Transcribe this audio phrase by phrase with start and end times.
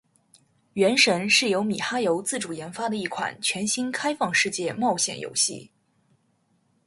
[0.73, 5.69] 《原神》是由米哈游自主研发的一款全新开放世界冒险游戏。